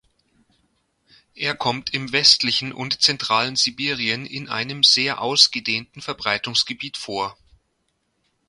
[1.35, 7.37] Er kommt im westlichen und zentralen Sibirien in einem sehr ausgedehnten Verbreitungsgebiet vor.